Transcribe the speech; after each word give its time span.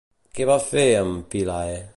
Què 0.37 0.47
va 0.51 0.55
fer 0.71 0.87
amb 1.03 1.31
Philae? 1.35 1.81